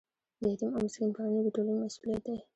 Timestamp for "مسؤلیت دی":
1.83-2.37